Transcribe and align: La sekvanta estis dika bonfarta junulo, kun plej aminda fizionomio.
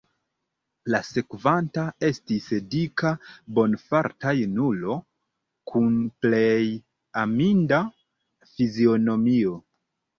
La 0.93 1.01
sekvanta 1.09 1.83
estis 2.09 2.47
dika 2.73 3.13
bonfarta 3.59 4.35
junulo, 4.41 4.99
kun 5.75 6.03
plej 6.27 6.59
aminda 7.27 7.85
fizionomio. 8.59 9.59